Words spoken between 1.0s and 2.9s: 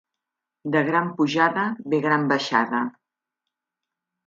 pujada ve gran baixada.